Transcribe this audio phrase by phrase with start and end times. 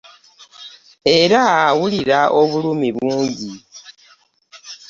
[1.19, 3.51] Era awulira obulumi bungi.